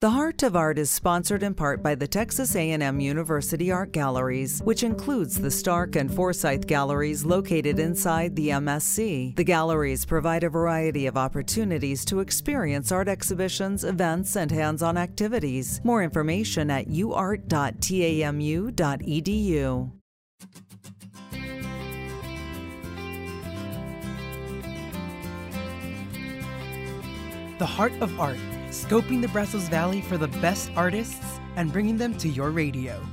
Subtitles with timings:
[0.00, 4.62] The Heart of Art is sponsored in part by the Texas A&M University Art Galleries,
[4.62, 9.36] which includes the Stark and Forsyth galleries located inside the MSC.
[9.36, 15.82] The galleries provide a variety of opportunities to experience art exhibitions, events, and hands-on activities.
[15.84, 17.50] More information at uart.tamu.edu.
[27.58, 28.38] The Heart of Art
[28.70, 33.04] scoping the Brazos Valley for the best artists and bringing them to your radio.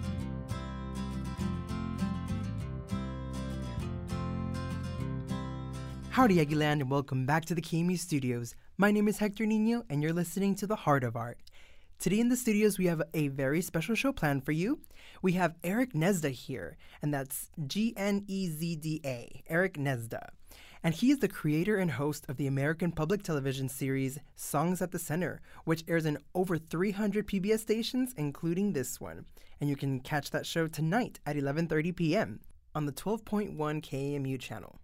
[6.11, 8.53] Howdy, Aggieland, and welcome back to the KAMU Studios.
[8.77, 11.39] My name is Hector Nino, and you're listening to The Heart of Art.
[11.99, 14.79] Today in the studios, we have a very special show planned for you.
[15.23, 20.29] We have Eric Gnezda here, and that's G N E Z D A, Eric Gnezda
[20.87, 24.93] and he is the creator and host of the American Public Television series Songs at
[24.93, 29.25] the Center, which airs in over 300 PBS stations, including this one.
[29.59, 32.39] And you can catch that show tonight at 11:30 p.m.
[32.73, 34.79] on the 12.1 KAMU channel.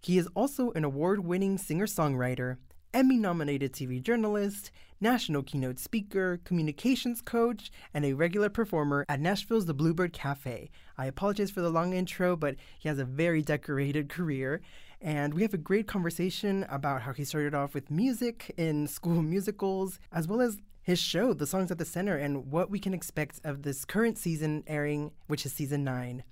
[0.00, 2.58] He is also an award-winning singer-songwriter,
[2.94, 4.70] Emmy-nominated TV journalist,
[5.00, 10.70] national keynote speaker, communications coach, and a regular performer at Nashville's The Bluebird Cafe.
[10.96, 14.60] I apologize for the long intro, but he has a very decorated career
[15.02, 19.20] and we have a great conversation about how he started off with music in school
[19.20, 22.94] musicals, as well as his show, The Songs at the Center, and what we can
[22.94, 26.22] expect of this current season airing, which is season nine.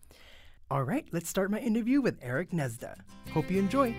[0.70, 2.94] All right, let's start my interview with Eric Gnezda.
[3.32, 3.94] Hope you enjoy.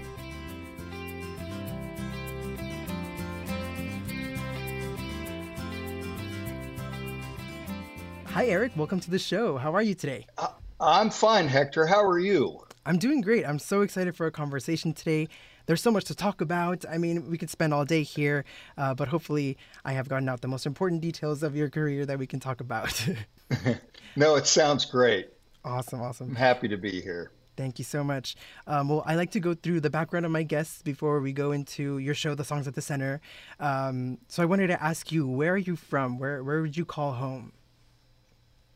[8.28, 8.72] Hi, Eric.
[8.78, 9.58] Welcome to the show.
[9.58, 10.26] How are you today?
[10.38, 10.48] Uh,
[10.80, 11.86] I'm fine, Hector.
[11.86, 12.64] How are you?
[12.86, 13.46] I'm doing great.
[13.46, 15.28] I'm so excited for a conversation today.
[15.68, 16.84] There's so much to talk about.
[16.90, 18.44] I mean, we could spend all day here,
[18.78, 22.18] uh, but hopefully, I have gotten out the most important details of your career that
[22.18, 23.08] we can talk about.
[24.16, 25.30] no, it sounds great.
[25.64, 26.30] Awesome, awesome.
[26.30, 27.32] I'm happy to be here.
[27.56, 28.36] Thank you so much.
[28.66, 31.52] Um, well, I like to go through the background of my guests before we go
[31.52, 33.22] into your show, The Songs at the Center.
[33.60, 36.18] Um, so I wanted to ask you, where are you from?
[36.18, 37.52] Where where would you call home?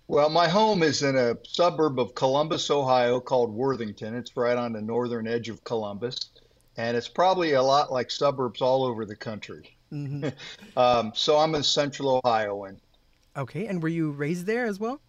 [0.07, 4.15] Well, my home is in a suburb of Columbus, Ohio called Worthington.
[4.15, 6.29] It's right on the northern edge of Columbus.
[6.77, 9.75] And it's probably a lot like suburbs all over the country.
[9.91, 10.29] Mm-hmm.
[10.77, 12.79] um, so I'm a central Ohioan.
[13.35, 13.65] Okay.
[13.65, 15.01] And were you raised there as well?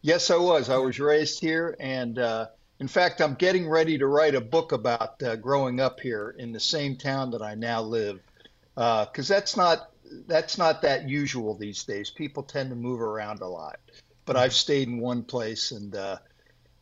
[0.00, 0.70] Yes, I was.
[0.70, 1.76] I was raised here.
[1.78, 2.46] And uh,
[2.80, 6.52] in fact, I'm getting ready to write a book about uh, growing up here in
[6.52, 8.20] the same town that I now live.
[8.74, 9.90] Because uh, that's not
[10.26, 12.10] that's not that usual these days.
[12.10, 13.80] People tend to move around a lot
[14.26, 16.18] but I've stayed in one place and uh,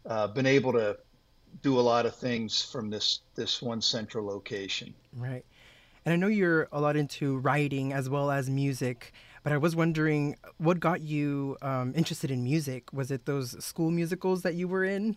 [0.07, 0.97] uh, been able to
[1.63, 4.93] do a lot of things from this this one central location.
[5.13, 5.45] Right.
[6.05, 9.13] And I know you're a lot into writing as well as music,
[9.43, 12.93] but I was wondering what got you um, interested in music?
[12.93, 15.17] Was it those school musicals that you were in?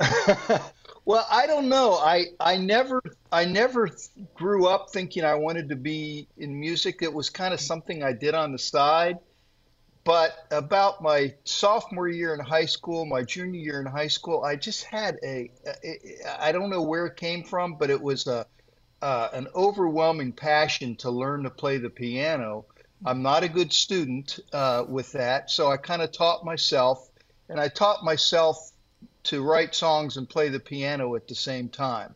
[1.04, 1.94] well, I don't know.
[1.94, 3.90] I I never I never
[4.34, 7.02] grew up thinking I wanted to be in music.
[7.02, 9.18] It was kind of something I did on the side.
[10.04, 14.56] But about my sophomore year in high school, my junior year in high school, I
[14.56, 15.50] just had a,
[16.40, 18.46] I don't know where it came from, but it was a,
[19.00, 22.66] an overwhelming passion to learn to play the piano.
[23.04, 27.08] I'm not a good student uh, with that, so I kind of taught myself,
[27.48, 28.72] and I taught myself
[29.24, 32.14] to write songs and play the piano at the same time.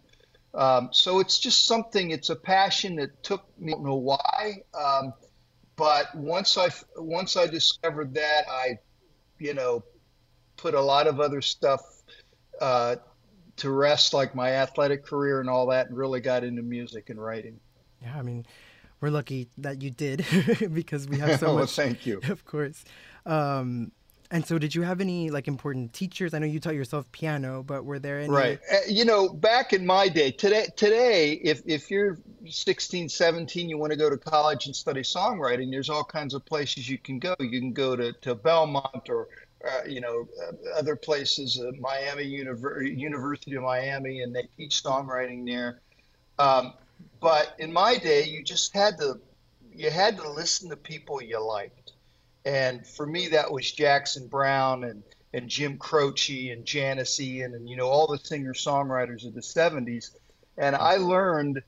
[0.55, 2.11] Um, so it's just something.
[2.11, 3.73] It's a passion that took me.
[3.73, 4.63] I don't know why.
[4.75, 5.13] Um,
[5.77, 8.79] but once I once I discovered that, I,
[9.39, 9.85] you know,
[10.57, 11.81] put a lot of other stuff
[12.61, 12.97] uh,
[13.57, 17.23] to rest, like my athletic career and all that, and really got into music and
[17.23, 17.61] writing.
[18.03, 18.47] Yeah, I mean,
[19.01, 20.25] we're lucky that you did
[20.73, 21.77] because we have so well, much.
[21.77, 22.21] Thank you.
[22.29, 22.85] Of course.
[23.25, 23.93] Um,
[24.31, 26.35] and so, did you have any like important teachers?
[26.35, 28.29] I know you taught yourself piano, but were there any?
[28.29, 28.59] Right.
[28.71, 33.79] Uh, you know, back in my day, today, today, if if you're 16, 17, you
[33.79, 37.19] want to go to college and study songwriting, there's all kinds of places you can
[37.19, 37.35] go.
[37.39, 39.29] You can go to to Belmont or
[39.65, 44.83] uh, you know uh, other places, uh, Miami Univer- University of Miami, and they teach
[44.83, 45.81] songwriting there.
[46.39, 46.75] Um,
[47.21, 49.21] but in my day, you just had to
[49.75, 51.93] you had to listen to people you liked
[52.47, 55.03] and for me, that was Jackson Browne and,
[55.35, 59.41] and Jim Croce and Janis Ian and, you know, all the singer songwriters of the
[59.41, 60.13] 70s.
[60.57, 61.65] And I learned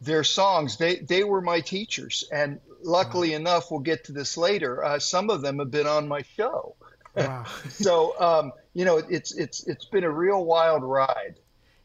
[0.00, 0.78] their songs.
[0.78, 2.24] They, they were my teachers.
[2.32, 3.36] And luckily wow.
[3.36, 4.84] enough, we'll get to this later.
[4.84, 6.74] Uh, some of them have been on my show.
[7.14, 7.44] Wow.
[7.68, 11.36] so, um, you know, it's, it's, it's been a real wild ride.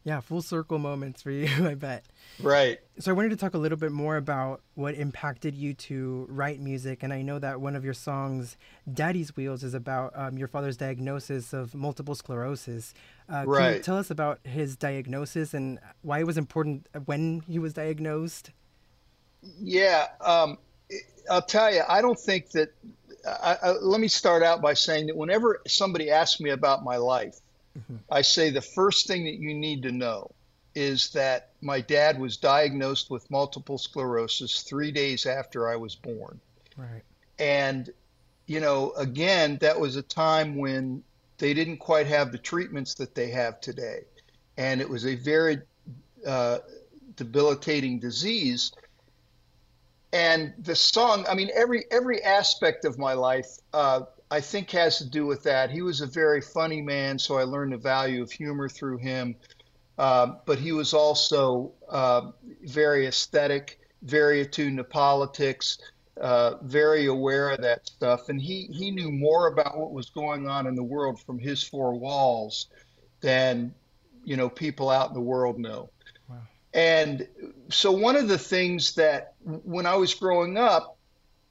[0.04, 2.06] Yeah, full circle moments for you, I bet.
[2.42, 2.80] Right.
[3.00, 6.60] So I wanted to talk a little bit more about what impacted you to write
[6.60, 8.58] music, and I know that one of your songs,
[8.92, 12.94] "Daddy's Wheels," is about um, your father's diagnosis of multiple sclerosis.
[13.32, 13.64] Uh, right.
[13.64, 17.74] Can you tell us about his diagnosis and why it was important when he was
[17.74, 18.52] diagnosed?
[19.60, 20.58] Yeah, um,
[21.30, 21.84] I'll tell you.
[21.88, 22.74] I don't think that.
[23.24, 26.98] I, I, let me start out by saying that whenever somebody asks me about my
[26.98, 27.40] life,
[27.78, 27.98] mm-hmm.
[28.10, 30.32] I say the first thing that you need to know
[30.74, 36.40] is that my dad was diagnosed with multiple sclerosis three days after I was born.
[36.78, 37.04] Right.
[37.40, 37.90] And,
[38.48, 41.04] you know, again, that was a time when
[41.38, 44.04] they didn't quite have the treatments that they have today.
[44.58, 45.60] And it was a very
[46.26, 46.60] uh,
[47.16, 48.72] debilitating disease.
[50.14, 54.02] And the song, I mean, every every aspect of my life, uh,
[54.32, 55.70] I think, has to do with that.
[55.70, 59.36] He was a very funny man, so I learned the value of humor through him.
[59.98, 62.32] Um, but he was also uh,
[62.64, 65.78] very aesthetic, very attuned to politics,
[66.20, 68.30] uh, very aware of that stuff.
[68.30, 71.62] And he, he knew more about what was going on in the world from his
[71.62, 72.68] four walls
[73.20, 73.76] than,
[74.24, 75.90] you know, people out in the world know.
[76.30, 76.38] Wow.
[76.74, 77.28] And
[77.70, 80.98] so one of the things that when I was growing up,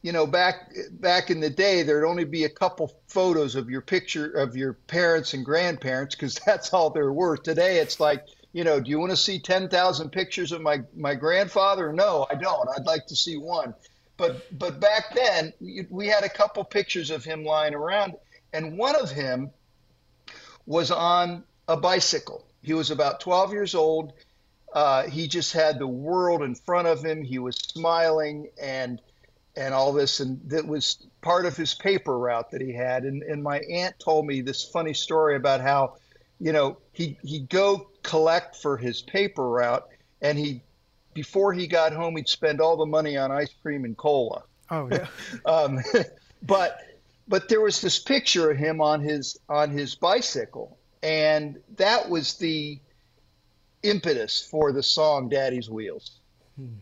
[0.02, 3.82] you know, back back in the day, there'd only be a couple photos of your
[3.82, 7.36] picture of your parents and grandparents because that's all there were.
[7.36, 11.14] Today, it's like you know, do you want to see 10,000 pictures of my, my
[11.14, 11.92] grandfather?
[11.92, 12.68] No, I don't.
[12.76, 13.74] I'd like to see one.
[14.16, 15.52] But, but back then,
[15.88, 18.14] we had a couple pictures of him lying around,
[18.52, 19.50] and one of him
[20.66, 22.44] was on a bicycle.
[22.62, 24.12] He was about 12 years old.
[24.74, 27.22] Uh, he just had the world in front of him.
[27.22, 29.00] He was smiling and
[29.56, 33.04] and all this, and that was part of his paper route that he had.
[33.04, 35.96] And, and my aunt told me this funny story about how,
[36.38, 39.86] you know, he he'd go collect for his paper route,
[40.20, 40.62] and he
[41.14, 44.44] before he got home he'd spend all the money on ice cream and cola.
[44.70, 45.06] Oh yeah.
[45.44, 45.80] um,
[46.42, 46.78] but
[47.28, 52.34] but there was this picture of him on his on his bicycle, and that was
[52.34, 52.78] the
[53.82, 56.12] impetus for the song "Daddy's Wheels."
[56.56, 56.78] Hmm.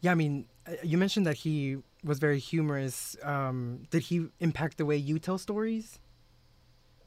[0.00, 0.46] Yeah, I mean,
[0.82, 3.16] you mentioned that he was very humorous.
[3.22, 5.98] Um, did he impact the way you tell stories?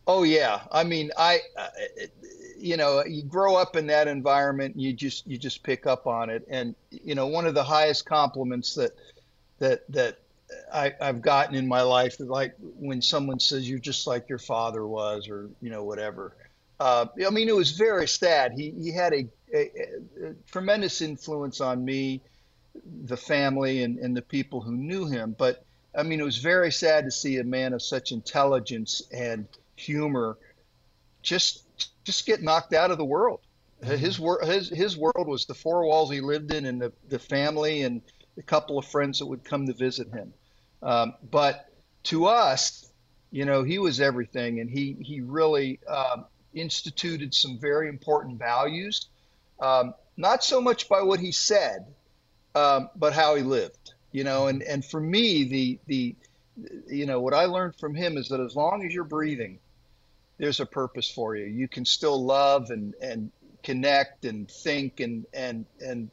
[0.08, 1.68] Oh yeah, I mean, I, uh,
[2.58, 6.32] you know, you grow up in that environment, you just you just pick up on
[6.32, 8.92] it, and you know, one of the highest compliments that
[9.60, 10.20] that that
[10.74, 14.86] I, have gotten in my life like when someone says you're just like your father
[14.86, 16.36] was, or you know, whatever.
[16.80, 18.54] Uh, I mean, it was very sad.
[18.54, 22.22] He he had a, a, a tremendous influence on me,
[23.06, 25.36] the family, and and the people who knew him.
[25.38, 25.66] But
[25.96, 30.38] I mean, it was very sad to see a man of such intelligence and humor,
[31.22, 31.64] just
[32.04, 33.42] just get knocked out of the world.
[33.82, 33.96] Mm-hmm.
[33.96, 37.20] His world his his world was the four walls he lived in and the, the
[37.20, 38.02] family and
[38.38, 40.34] a couple of friends that would come to visit him.
[40.82, 41.70] Um, but
[42.04, 42.90] to us,
[43.32, 49.08] you know, he was everything, and he he really um, instituted some very important values.
[49.60, 51.94] Um, not so much by what he said,
[52.56, 53.94] um, but how he lived.
[54.12, 56.16] You know, and and for me, the the
[56.88, 59.60] you know what I learned from him is that as long as you're breathing,
[60.38, 61.46] there's a purpose for you.
[61.46, 63.32] You can still love and and
[63.62, 66.10] connect and think and and and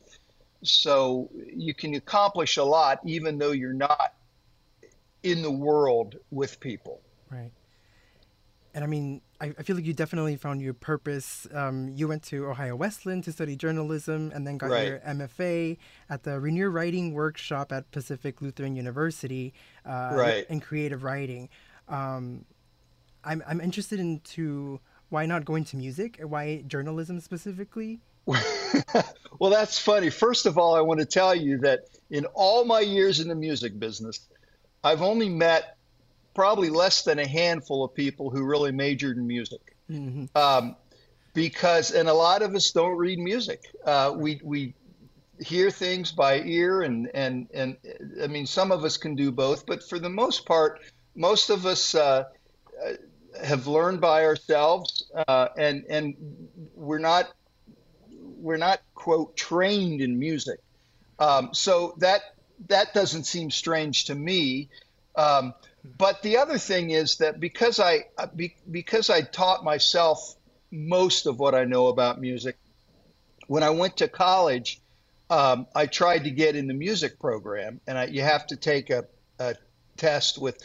[0.62, 4.14] so you can accomplish a lot even though you're not
[5.22, 7.00] in the world with people.
[7.30, 7.52] Right.
[8.76, 11.48] And I mean, I, I feel like you definitely found your purpose.
[11.54, 14.88] Um, you went to Ohio Wesleyan to study journalism and then got right.
[14.88, 15.78] your MFA
[16.10, 19.54] at the Rainier Writing Workshop at Pacific Lutheran University
[19.86, 20.46] uh, right.
[20.50, 21.48] in creative writing.
[21.88, 22.44] Um,
[23.24, 24.78] I'm I'm interested into
[25.08, 26.18] why not going to music?
[26.20, 28.00] And why journalism specifically?
[28.26, 30.10] well, that's funny.
[30.10, 33.36] First of all, I want to tell you that in all my years in the
[33.36, 34.28] music business,
[34.84, 35.75] I've only met
[36.36, 39.74] probably less than a handful of people who really majored in music.
[39.90, 40.26] Mm-hmm.
[40.36, 40.76] Um,
[41.32, 43.64] because, and a lot of us don't read music.
[43.84, 44.74] Uh, we, we
[45.40, 47.76] hear things by ear, and, and, and
[48.22, 50.80] I mean, some of us can do both, but for the most part,
[51.14, 52.24] most of us uh,
[53.42, 56.14] have learned by ourselves, uh, and and
[56.74, 57.32] we're not
[58.20, 60.60] we're not quote trained in music.
[61.18, 62.20] Um, so that
[62.68, 64.68] that doesn't seem strange to me.
[65.16, 65.54] Um,
[65.98, 68.06] but the other thing is that because I
[68.70, 70.34] because I taught myself
[70.70, 72.56] most of what I know about music,
[73.46, 74.80] when I went to college,
[75.30, 78.90] um, I tried to get in the music program, and I, you have to take
[78.90, 79.06] a,
[79.38, 79.54] a
[79.96, 80.58] test with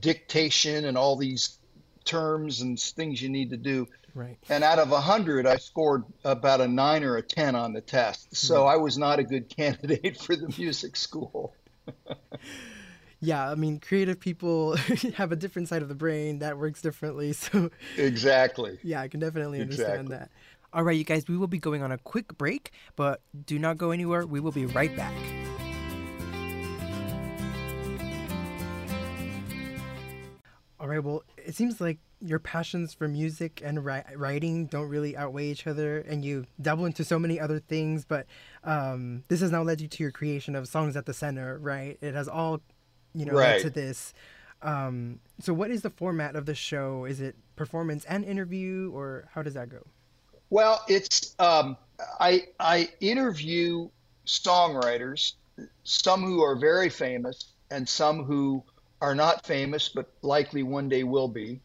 [0.00, 1.58] dictation and all these
[2.04, 3.86] terms and things you need to do.
[4.14, 4.38] Right.
[4.48, 8.34] And out of 100, I scored about a 9 or a 10 on the test.
[8.34, 8.68] So mm-hmm.
[8.68, 11.54] I was not a good candidate for the music school.
[13.20, 14.76] yeah, I mean, creative people
[15.14, 17.32] have a different side of the brain that works differently.
[17.46, 18.78] So Exactly.
[18.82, 20.16] Yeah, I can definitely understand exactly.
[20.16, 20.30] that.
[20.72, 23.78] All right, you guys, we will be going on a quick break, but do not
[23.78, 24.26] go anywhere.
[24.26, 25.14] We will be right back.
[30.78, 35.16] All right, well, it seems like your passions for music and ri- writing don't really
[35.16, 38.04] outweigh each other, and you dabble into so many other things.
[38.04, 38.26] But
[38.64, 41.98] um, this has now led you to your creation of songs at the center, right?
[42.00, 42.60] It has all,
[43.16, 43.60] you know, right.
[43.60, 44.12] to this.
[44.62, 47.04] Um, so, what is the format of the show?
[47.04, 49.84] Is it performance and interview, or how does that go?
[50.50, 51.76] Well, it's um,
[52.20, 53.88] I I interview
[54.26, 55.34] songwriters,
[55.84, 58.62] some who are very famous and some who
[59.00, 61.60] are not famous but likely one day will be.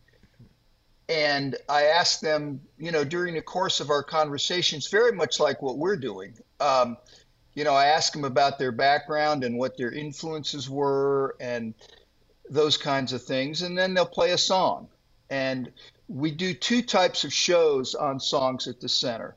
[1.10, 5.62] And I ask them, you know, during the course of our conversations, very much like
[5.62, 6.36] what we're doing.
[6.62, 6.98] Um,
[7.54, 11.74] you know, I ask them about their background and what their influences were and
[12.50, 14.88] those kinds of things, and then they'll play a song.
[15.30, 15.72] And
[16.08, 19.36] we do two types of shows on Songs at the Center.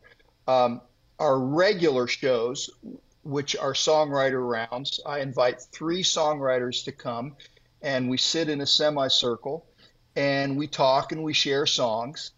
[0.48, 0.80] Um,
[1.18, 2.70] our regular shows,
[3.22, 7.36] which are songwriter rounds, I invite three songwriters to come
[7.80, 9.66] and we sit in a semicircle
[10.16, 12.32] and we talk and we share songs.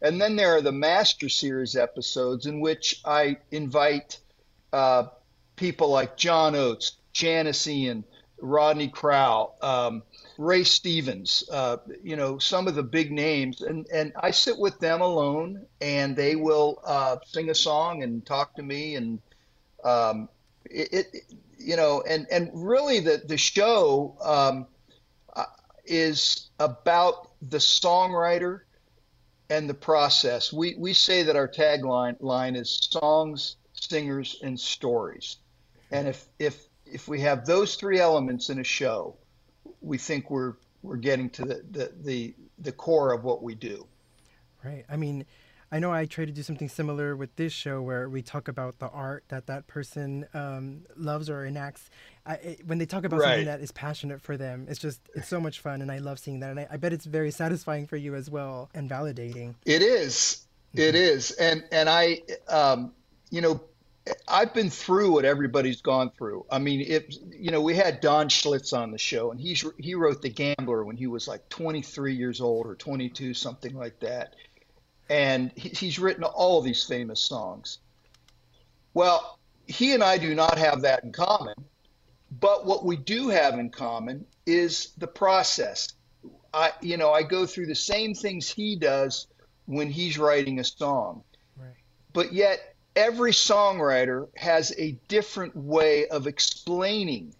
[0.00, 4.18] And then there are the Master Series episodes in which I invite
[4.72, 5.08] uh,
[5.56, 8.04] people like John Oates, Janis Ian,
[8.40, 10.02] Rodney Crowell, um,
[10.38, 14.78] Ray Stevens, uh, you know, some of the big names, and and I sit with
[14.80, 19.20] them alone, and they will uh, sing a song and talk to me, and
[19.84, 20.28] um,
[20.64, 21.06] it, it,
[21.58, 24.66] you know, and and really the the show um,
[25.36, 25.44] uh,
[25.84, 28.60] is about the songwriter
[29.50, 30.52] and the process.
[30.52, 33.56] We we say that our tagline line is songs,
[33.92, 35.36] singers, and stories,
[35.90, 36.56] and if if
[36.86, 39.16] if we have those three elements in a show,
[39.80, 43.86] we think we're we're getting to the, the the the core of what we do.
[44.64, 44.84] Right.
[44.88, 45.26] I mean,
[45.72, 48.78] I know I try to do something similar with this show where we talk about
[48.78, 51.90] the art that that person um, loves or enacts.
[52.24, 53.28] I, it, when they talk about right.
[53.28, 56.18] something that is passionate for them, it's just it's so much fun, and I love
[56.18, 56.50] seeing that.
[56.50, 59.54] And I, I bet it's very satisfying for you as well and validating.
[59.64, 60.46] It is.
[60.74, 60.96] It mm-hmm.
[60.96, 61.30] is.
[61.32, 62.92] And and I, um,
[63.30, 63.62] you know,
[64.26, 66.46] I've been through what everybody's gone through.
[66.50, 69.94] I mean, if you know, we had Don Schlitz on the show, and he's he
[69.94, 74.34] wrote The Gambler when he was like 23 years old or 22, something like that,
[75.08, 77.78] and he, he's written all these famous songs.
[78.94, 81.54] Well, he and I do not have that in common,
[82.40, 85.94] but what we do have in common is the process.
[86.52, 89.28] I, you know, I go through the same things he does
[89.66, 91.22] when he's writing a song,
[91.56, 91.72] right.
[92.12, 97.34] but yet every songwriter has a different way of explaining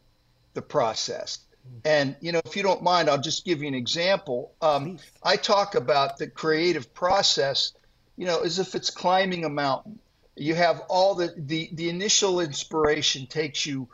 [0.54, 1.40] the process.
[1.84, 4.52] And you know, if you don't mind, I'll just give you an example.
[4.60, 7.72] Um, I talk about the creative process,
[8.16, 9.98] you know, as if it's climbing a mountain.
[10.36, 13.88] You have all the the the initial inspiration takes you.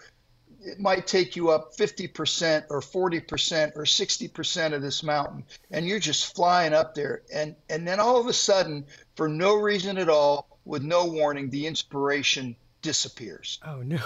[0.60, 6.00] It might take you up 50% or 40% or 60% of this mountain, and you're
[6.00, 7.22] just flying up there.
[7.32, 11.48] And and then all of a sudden, for no reason at all, with no warning,
[11.48, 13.58] the inspiration disappears.
[13.66, 13.98] Oh, no.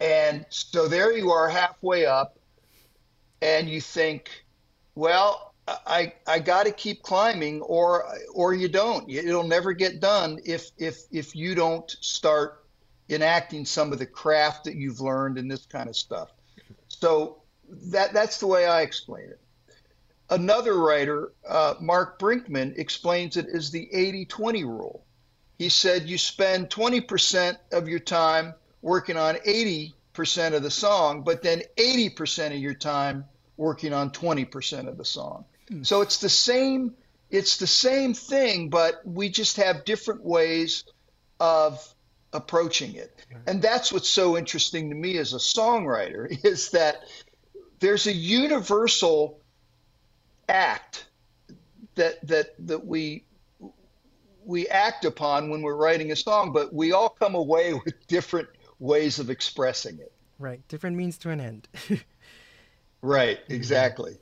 [0.00, 2.38] And so there you are halfway up,
[3.42, 4.44] and you think,
[4.94, 9.10] well, I, I got to keep climbing or or you don't.
[9.10, 12.64] It'll never get done if if if you don't start
[13.08, 16.28] enacting some of the craft that you've learned and this kind of stuff.
[16.88, 17.42] So
[17.90, 19.40] that that's the way I explain it.
[20.28, 25.05] Another writer, uh, Mark Brinkman, explains it as the 80-20 rule
[25.58, 29.92] he said you spend 20% of your time working on 80%
[30.54, 33.24] of the song, but then 80% of your time
[33.56, 35.44] working on 20% of the song.
[35.68, 35.82] Hmm.
[35.82, 36.94] So it's the same
[37.28, 40.84] it's the same thing, but we just have different ways
[41.40, 41.94] of
[42.32, 43.12] approaching it.
[43.48, 47.02] And that's what's so interesting to me as a songwriter is that
[47.80, 49.40] there's a universal
[50.48, 51.06] act
[51.96, 53.24] that that that we
[54.46, 58.48] we act upon when we're writing a song, but we all come away with different
[58.78, 60.12] ways of expressing it.
[60.38, 61.68] Right, different means to an end.
[63.02, 64.16] right, exactly.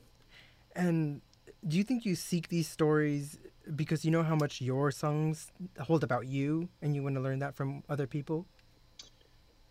[0.74, 1.20] And
[1.66, 3.38] do you think you seek these stories
[3.74, 5.50] because you know how much your songs
[5.80, 8.46] hold about you and you want to learn that from other people?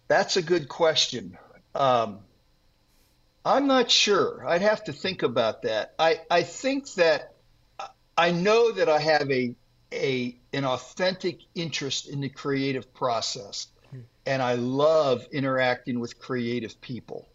[0.07, 1.37] That's a good question.
[1.73, 2.19] Um,
[3.45, 4.45] I'm not sure.
[4.45, 5.93] I'd have to think about that.
[5.97, 7.35] I, I think that
[8.17, 9.55] I know that I have a
[9.93, 13.67] a an authentic interest in the creative process,
[14.25, 17.27] and I love interacting with creative people.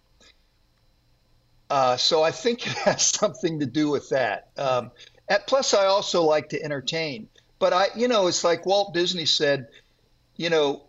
[1.71, 4.49] Uh, so I think it has something to do with that.
[4.57, 4.91] Um,
[5.29, 7.29] and plus, I also like to entertain.
[7.59, 9.69] But I, you know, it's like Walt Disney said,
[10.37, 10.85] you know,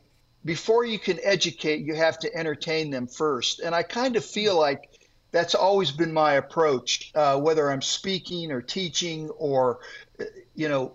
[0.46, 3.60] before you can educate, you have to entertain them first.
[3.60, 4.90] And I kind of feel like
[5.32, 9.80] that's always been my approach, uh, whether I'm speaking or teaching or,
[10.56, 10.94] you know,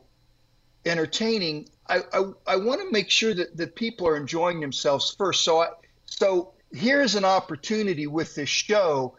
[0.86, 1.68] entertaining.
[1.88, 5.44] I, I, I want to make sure that, that people are enjoying themselves first.
[5.44, 5.68] So I,
[6.06, 9.16] so here's an opportunity with this show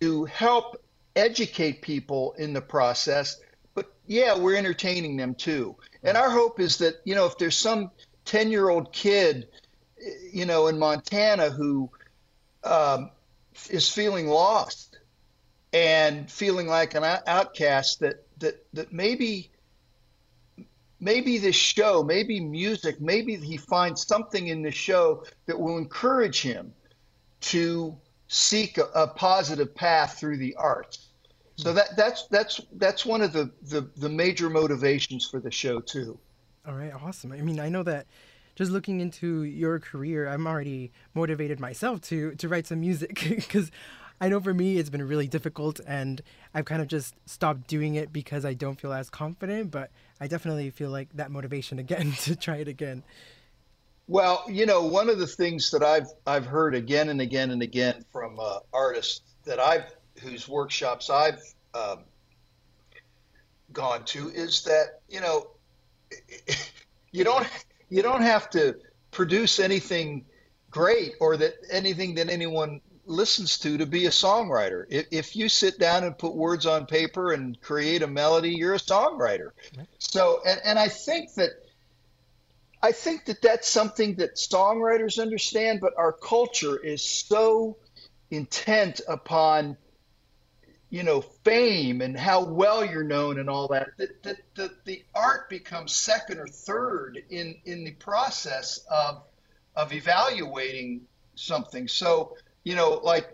[0.00, 0.76] to help
[1.16, 3.40] educate people in the process.
[3.74, 5.76] But yeah, we're entertaining them too.
[6.02, 7.90] And our hope is that, you know, if there's some
[8.24, 9.48] 10 year old kid,
[10.32, 11.90] you know, in Montana who
[12.62, 13.10] um,
[13.70, 14.98] is feeling lost
[15.72, 19.50] and feeling like an outcast, that, that, that maybe
[21.04, 26.40] maybe this show, maybe music, maybe he finds something in the show that will encourage
[26.40, 26.72] him
[27.42, 27.94] to
[28.28, 31.10] seek a, a, positive path through the arts.
[31.56, 35.78] So that that's that's that's one of the, the the major motivations for the show
[35.78, 36.18] too.
[36.66, 37.30] All right, awesome.
[37.30, 38.06] I mean, I know that
[38.56, 43.70] just looking into your career, I'm already motivated myself to to write some music because
[44.20, 46.22] I know for me it's been really difficult and
[46.54, 49.90] I've kind of just stopped doing it because I don't feel as confident, but
[50.20, 53.02] I definitely feel like that motivation again to try it again.
[54.06, 57.62] Well, you know, one of the things that I've I've heard again and again and
[57.62, 61.40] again from uh, artists that I've whose workshops I've
[61.74, 62.00] um,
[63.72, 65.48] gone to is that you know
[67.12, 67.46] you don't
[67.88, 68.76] you don't have to
[69.10, 70.26] produce anything
[70.70, 74.84] great or that anything that anyone listens to to be a songwriter.
[74.88, 78.74] If, if you sit down and put words on paper and create a melody, you're
[78.74, 79.50] a songwriter.
[79.98, 81.50] So, and, and I think that
[82.82, 87.78] I think that that's something that songwriters understand, but our culture is so
[88.30, 89.76] intent upon
[90.90, 95.02] you know fame and how well you're known and all that that, that, that the
[95.14, 99.22] art becomes second or third in in the process of
[99.74, 101.00] of evaluating
[101.34, 103.28] something so you know, like,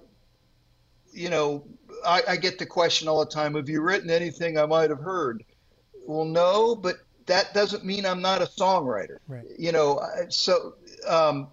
[1.12, 1.64] you know,
[2.06, 5.00] I, I get the question all the time: Have you written anything I might have
[5.00, 5.44] heard?
[6.06, 9.18] Well, no, but that doesn't mean I'm not a songwriter.
[9.28, 9.46] Right.
[9.58, 10.74] You know, so.
[11.08, 11.48] Um,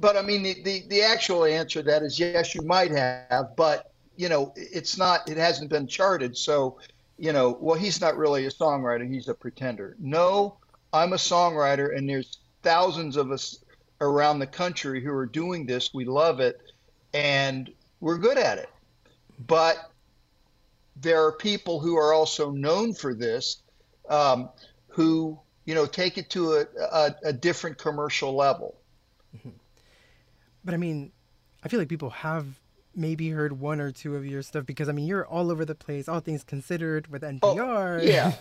[0.00, 3.56] but I mean, the, the, the actual answer to that is yes, you might have,
[3.56, 5.28] but you know, it's not.
[5.28, 6.36] It hasn't been charted.
[6.36, 6.78] So,
[7.18, 9.10] you know, well, he's not really a songwriter.
[9.10, 9.96] He's a pretender.
[9.98, 10.58] No,
[10.92, 13.64] I'm a songwriter, and there's thousands of us
[14.00, 15.94] around the country who are doing this.
[15.94, 16.60] We love it
[17.14, 18.70] and we're good at it.
[19.46, 19.90] But
[20.96, 23.62] there are people who are also known for this,
[24.08, 24.48] um,
[24.88, 28.76] who you know take it to a, a, a different commercial level.
[29.36, 29.50] Mm-hmm.
[30.64, 31.12] But I mean,
[31.62, 32.46] I feel like people have
[32.98, 35.74] maybe heard one or two of your stuff because I mean you're all over the
[35.74, 37.38] place, all things considered with NPR.
[37.42, 38.32] Oh, yeah,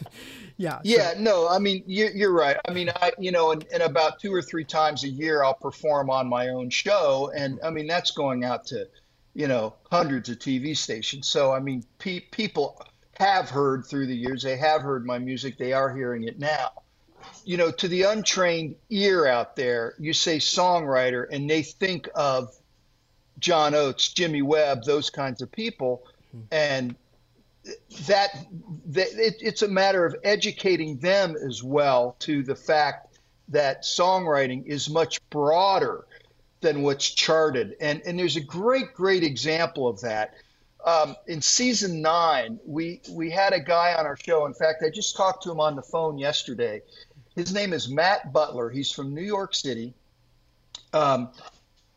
[0.57, 1.13] yeah, yeah.
[1.13, 1.19] So.
[1.19, 2.57] No, I mean you're, you're right.
[2.67, 5.53] I mean I you know and, and about two or three times a year I'll
[5.53, 8.87] perform on my own show, and I mean that's going out to
[9.33, 11.27] you know hundreds of TV stations.
[11.27, 12.81] So I mean pe- people
[13.19, 14.43] have heard through the years.
[14.43, 15.57] They have heard my music.
[15.57, 16.71] They are hearing it now.
[17.45, 22.56] You know, to the untrained ear out there, you say songwriter, and they think of
[23.39, 26.03] John Oates, Jimmy Webb, those kinds of people,
[26.51, 26.95] and
[28.05, 28.29] that,
[28.87, 33.17] that it, it's a matter of educating them as well to the fact
[33.49, 36.05] that songwriting is much broader
[36.61, 40.33] than what's charted, and and there's a great great example of that.
[40.85, 44.45] Um, in season nine, we we had a guy on our show.
[44.45, 46.81] In fact, I just talked to him on the phone yesterday.
[47.35, 48.69] His name is Matt Butler.
[48.69, 49.93] He's from New York City,
[50.93, 51.29] um,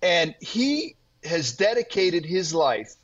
[0.02, 2.94] and he has dedicated his life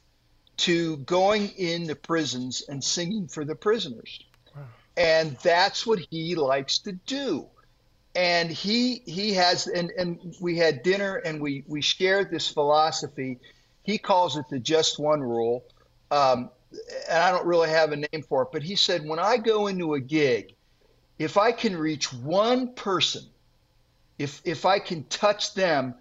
[0.59, 4.25] to going into prisons and singing for the prisoners.
[4.55, 4.63] Wow.
[4.97, 7.47] And that's what he likes to do.
[8.15, 13.39] And he he has and, and we had dinner and we we shared this philosophy.
[13.83, 15.65] He calls it the just one rule.
[16.11, 16.51] Um,
[17.09, 19.67] and I don't really have a name for it, but he said when I go
[19.67, 20.55] into a gig,
[21.19, 23.25] if I can reach one person,
[24.19, 25.95] if if I can touch them,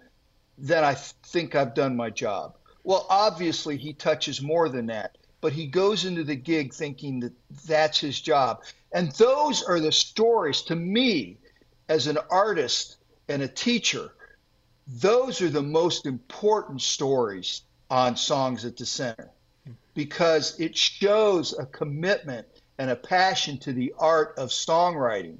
[0.58, 2.56] then I think I've done my job.
[2.84, 7.32] Well, obviously, he touches more than that, but he goes into the gig thinking that
[7.66, 8.62] that's his job.
[8.92, 11.38] And those are the stories to me
[11.88, 12.96] as an artist
[13.28, 14.12] and a teacher.
[14.86, 19.30] Those are the most important stories on Songs at the Center
[19.94, 22.46] because it shows a commitment
[22.78, 25.38] and a passion to the art of songwriting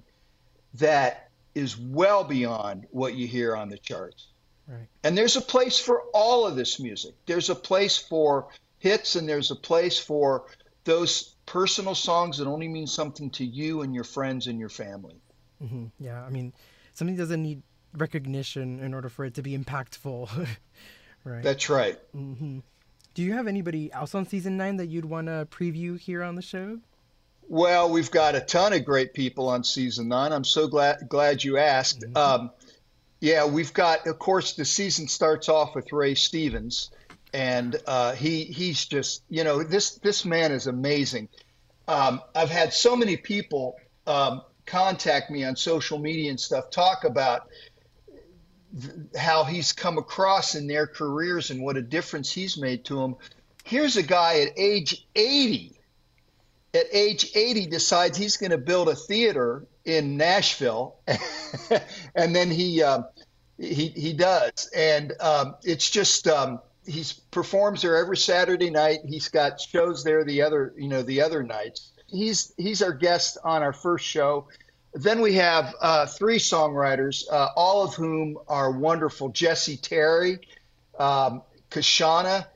[0.75, 4.29] that is well beyond what you hear on the charts.
[4.69, 4.89] Right.
[5.05, 7.15] And there's a place for all of this music.
[7.27, 8.49] There's a place for
[8.79, 10.47] hits and there's a place for
[10.85, 15.17] those personal songs that only mean something to you and your friends and your family.
[15.63, 15.87] Mm-hmm.
[15.99, 16.53] Yeah, I mean,
[16.95, 17.63] something doesn't need
[17.95, 20.49] recognition in order for it to be impactful,
[21.25, 21.43] right?
[21.43, 21.99] That's right.
[22.15, 22.59] Mm-hmm.
[23.15, 26.35] Do you have anybody else on season nine that you'd want to preview here on
[26.35, 26.79] the show?
[27.49, 30.33] Well, we've got a ton of great people on season nine.
[30.33, 32.01] I'm so glad glad you asked.
[32.01, 32.17] Mm-hmm.
[32.17, 32.51] Um,
[33.21, 36.91] yeah, we've got, of course, the season starts off with Ray Stevens,
[37.33, 41.29] and uh, he he's just you know this this man is amazing.
[41.89, 43.77] Um, I've had so many people
[44.07, 47.49] um, contact me on social media and stuff talk about
[49.17, 53.17] how he's come across in their careers and what a difference he's made to them.
[53.65, 55.76] Here's a guy at age 80
[56.77, 60.97] at age 80 decides he's going to build a theater in Nashville,
[62.15, 63.03] and then he uh,
[63.59, 69.01] he he does, and um, it's just um, he performs there every Saturday night.
[69.07, 71.93] He's got shows there the other you know the other nights.
[72.09, 74.49] He's he's our guest on our first show.
[74.95, 79.29] Then we have uh, three songwriters, uh, all of whom are wonderful.
[79.29, 80.41] Jesse Terry,
[80.99, 82.47] um, Kashana,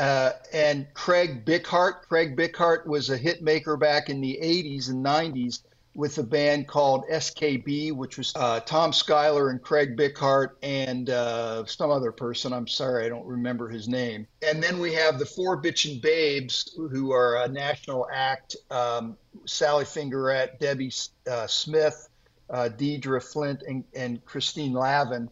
[0.00, 2.08] uh, and Craig Bickhardt.
[2.08, 5.62] Craig Bickhardt was a hit maker back in the 80s and 90s
[5.94, 11.66] with a band called SKB, which was uh, Tom Schuyler and Craig Bickhardt and uh,
[11.66, 12.54] some other person.
[12.54, 14.26] I'm sorry, I don't remember his name.
[14.40, 19.84] And then we have the Four Bitchin' Babes, who are a national act um, Sally
[19.84, 20.92] Fingerett, Debbie
[21.30, 22.08] uh, Smith,
[22.48, 25.28] uh, Deidre Flint, and, and Christine Lavin.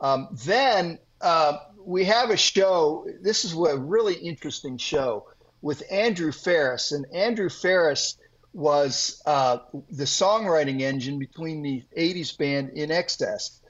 [0.00, 3.06] Um, then uh, we have a show.
[3.20, 5.26] This is a really interesting show
[5.62, 8.16] with Andrew Farriss, and Andrew Farriss
[8.52, 9.58] was uh,
[9.90, 13.60] the songwriting engine between the '80s band INXS,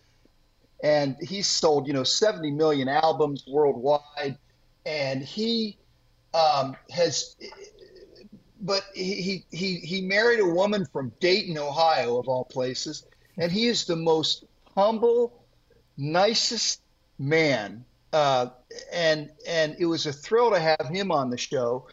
[0.82, 4.38] and he sold you know 70 million albums worldwide,
[4.86, 5.78] and he
[6.34, 7.36] um, has.
[8.60, 13.68] But he, he he married a woman from Dayton, Ohio, of all places, and he
[13.68, 14.44] is the most
[14.74, 15.44] humble,
[15.96, 16.80] nicest
[17.18, 18.46] man uh,
[18.92, 21.86] and and it was a thrill to have him on the show.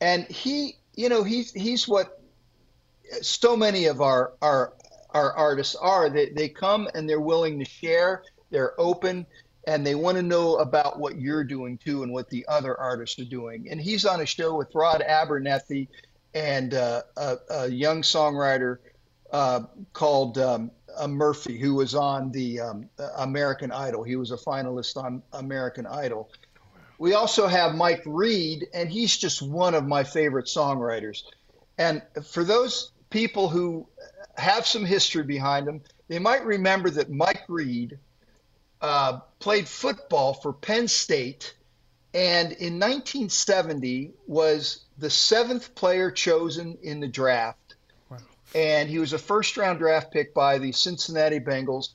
[0.00, 2.20] And he, you know, he's he's what
[3.20, 4.74] so many of our our
[5.10, 6.10] our artists are.
[6.10, 8.24] They they come and they're willing to share.
[8.50, 9.26] They're open
[9.66, 13.18] and they want to know about what you're doing too and what the other artists
[13.18, 13.68] are doing.
[13.70, 15.88] And he's on a show with Rod Abernethy
[16.34, 18.78] and uh, a, a, young songwriter
[19.32, 19.62] uh,
[19.92, 24.02] called um, uh, Murphy, who was on the um, American Idol.
[24.02, 26.30] He was a finalist on American Idol.
[26.98, 31.22] We also have Mike Reed, and he's just one of my favorite songwriters.
[31.76, 33.86] And for those people who
[34.36, 37.98] have some history behind them, they might remember that Mike Reed
[38.80, 41.54] uh, played football for Penn State,
[42.12, 47.63] and in 1970 was the seventh player chosen in the draft
[48.54, 51.90] and he was a first round draft pick by the Cincinnati Bengals,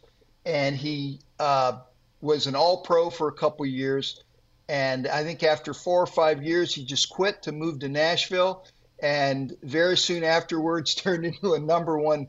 [0.46, 1.80] and he uh,
[2.22, 4.24] was an All Pro for a couple years.
[4.68, 8.66] And I think after four or five years, he just quit to move to Nashville,
[9.02, 12.28] and very soon afterwards turned into a number one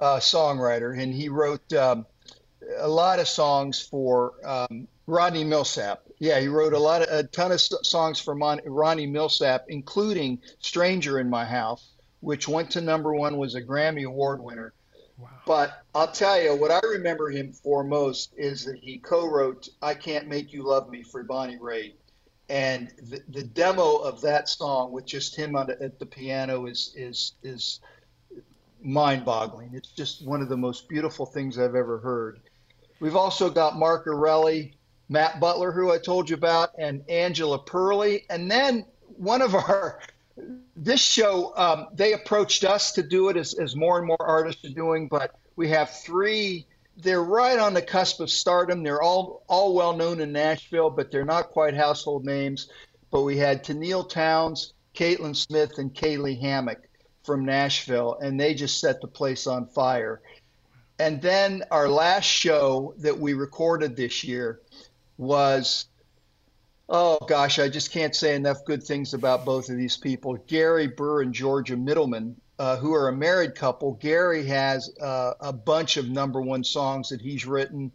[0.00, 0.96] uh, songwriter.
[0.96, 2.06] And he wrote um,
[2.78, 5.98] a lot of songs for um, Rodney Milsap.
[6.18, 10.40] Yeah, he wrote a lot of a ton of songs for Mon- Ronnie Milsap, including
[10.60, 11.93] "Stranger in My House."
[12.24, 14.72] Which went to number one, was a Grammy Award winner.
[15.18, 15.28] Wow.
[15.46, 19.94] But I'll tell you what I remember him for most is that he co-wrote "I
[19.94, 21.94] Can't Make You Love Me" for Bonnie Raitt,
[22.48, 26.66] and the, the demo of that song with just him on the, at the piano
[26.66, 27.80] is is is
[28.82, 29.70] mind-boggling.
[29.72, 32.40] It's just one of the most beautiful things I've ever heard.
[33.00, 34.74] We've also got Mark Erelli,
[35.08, 38.84] Matt Butler, who I told you about, and Angela Perley, and then
[39.16, 40.00] one of our
[40.76, 44.64] this show, um, they approached us to do it as, as more and more artists
[44.64, 46.66] are doing, but we have three.
[46.96, 48.82] They're right on the cusp of stardom.
[48.82, 52.68] They're all all well known in Nashville, but they're not quite household names.
[53.10, 56.88] But we had Tenille Townes, Caitlin Smith, and Kaylee Hammack
[57.22, 60.20] from Nashville, and they just set the place on fire.
[60.98, 64.60] And then our last show that we recorded this year
[65.16, 65.86] was
[66.88, 70.36] Oh gosh, I just can't say enough good things about both of these people.
[70.46, 73.92] Gary Burr and Georgia Middleman, uh, who are a married couple.
[73.94, 77.90] Gary has uh, a bunch of number one songs that he's written,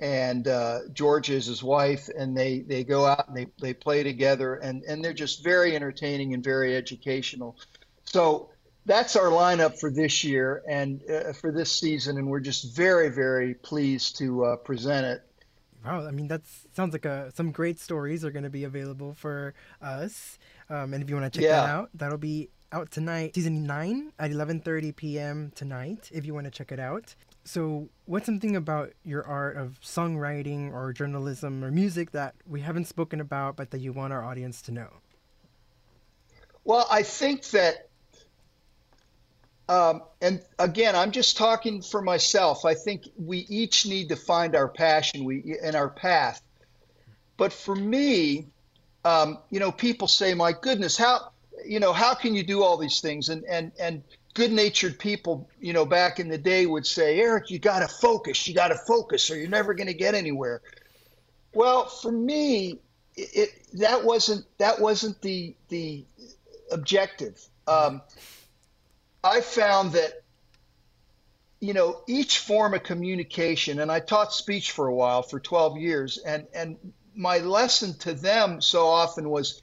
[0.00, 4.02] and uh, Georgia is his wife, and they, they go out and they, they play
[4.02, 7.56] together, and, and they're just very entertaining and very educational.
[8.04, 8.48] So
[8.86, 13.10] that's our lineup for this year and uh, for this season, and we're just very,
[13.10, 15.22] very pleased to uh, present it.
[15.84, 16.42] Wow, I mean that
[16.74, 20.38] sounds like a, some great stories are going to be available for us.
[20.70, 21.62] Um, and if you want to check Yeah.
[21.62, 25.52] that out, that'll be out tonight, season nine at 11:30 p.m.
[25.54, 26.08] tonight.
[26.12, 27.14] If you want to check it out.
[27.44, 32.84] So, what's something about your art of songwriting or journalism or music that we haven't
[32.86, 34.88] spoken about, but that you want our audience to know?
[36.64, 37.88] Well, I think that,
[39.68, 42.64] um, and again, I'm just talking for myself.
[42.64, 46.42] I think we each need to find our passion, we and our path.
[47.36, 48.46] But for me,
[49.04, 51.32] um, you know, people say, "My goodness, how,
[51.64, 54.02] you know, how can you do all these things?" And and and
[54.34, 58.46] good-natured people, you know, back in the day would say, "Eric, you got to focus.
[58.48, 60.60] You got to focus, or you're never going to get anywhere."
[61.54, 62.78] Well, for me,
[63.16, 66.04] it, it that wasn't that wasn't the the
[66.70, 67.40] objective.
[67.66, 68.02] Um,
[69.24, 70.22] I found that,
[71.60, 75.78] you know, each form of communication, and I taught speech for a while, for 12
[75.78, 76.76] years, and, and
[77.14, 79.62] my lesson to them so often was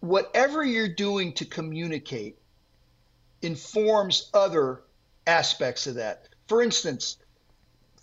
[0.00, 2.38] whatever you're doing to communicate
[3.42, 4.82] informs other
[5.26, 6.28] aspects of that.
[6.48, 7.18] For instance,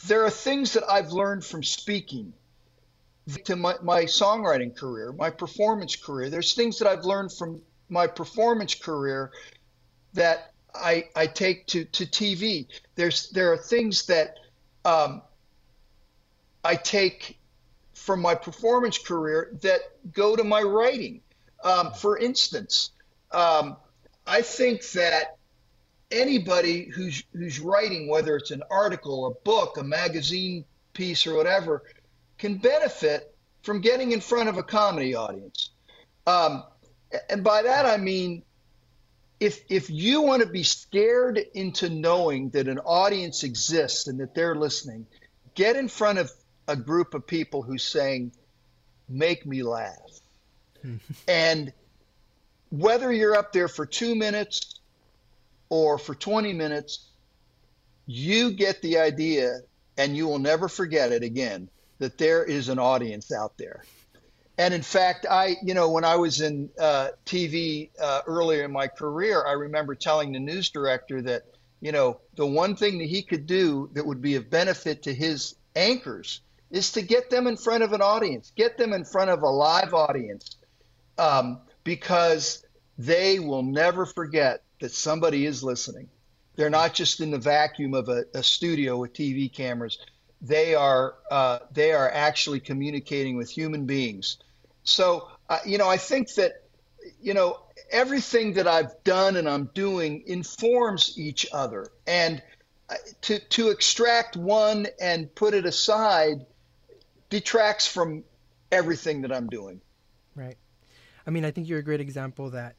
[0.06, 2.34] there are things that I've learned from speaking
[3.46, 6.30] to my, my songwriting career, my performance career.
[6.30, 9.32] There's things that I've learned from my performance career
[10.14, 12.68] that I, I take to, to TV.
[12.96, 14.38] There's there are things that
[14.86, 15.22] um,
[16.64, 17.40] I take
[17.94, 19.82] from my performance career that
[20.14, 21.22] go to my writing.
[21.64, 22.92] Um, for instance,
[23.32, 23.78] um,
[24.26, 25.38] I think that
[26.12, 31.84] anybody who's who's writing, whether it's an article, a book, a magazine piece, or whatever,
[32.38, 35.72] can benefit from getting in front of a comedy audience.
[36.26, 36.64] Um,
[37.30, 38.44] and by that I mean,
[39.40, 44.34] if if you want to be scared into knowing that an audience exists and that
[44.34, 45.06] they're listening,
[45.56, 46.32] get in front of
[46.68, 48.32] a group of people who's saying,
[49.08, 50.20] "Make me laugh,"
[50.82, 50.98] hmm.
[51.28, 51.72] and
[52.70, 54.80] whether you're up there for two minutes
[55.70, 57.08] or for 20 minutes,
[58.06, 59.60] you get the idea,
[59.98, 61.70] and you will never forget it again
[62.00, 63.84] that there is an audience out there.
[64.58, 68.72] And in fact, I, you know, when I was in uh, TV uh, earlier in
[68.72, 71.44] my career, I remember telling the news director that,
[71.80, 75.14] you know, the one thing that he could do that would be of benefit to
[75.14, 76.42] his anchors
[76.72, 79.50] is to get them in front of an audience, get them in front of a
[79.50, 80.56] live audience,
[81.20, 82.66] um, because
[82.98, 86.10] they will never forget that somebody is listening.
[86.56, 90.00] They're not just in the vacuum of a, a studio with TV cameras.
[90.42, 94.38] They are uh, they are actually communicating with human beings.
[94.84, 96.64] So uh, you know, I think that
[97.22, 97.60] you know
[97.92, 102.42] everything that I've done and I'm doing informs each other, and
[102.90, 106.46] uh, to to extract one and put it aside
[107.30, 108.24] detracts from
[108.72, 109.82] everything that I'm doing.
[110.36, 110.58] Right.
[111.26, 112.76] I mean, I think you're a great example that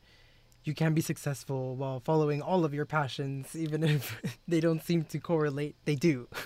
[0.65, 5.05] you can be successful while following all of your passions, even if they don't seem
[5.05, 5.77] to correlate.
[5.85, 6.29] They do.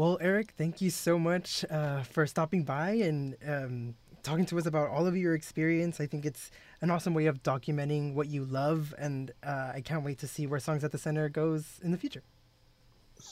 [0.00, 4.64] well, Eric, thank you so much uh, for stopping by and um, talking to us
[4.64, 6.00] about all of your experience.
[6.00, 10.02] I think it's an awesome way of documenting what you love, and uh, I can't
[10.02, 12.22] wait to see where Songs at the Center goes in the future.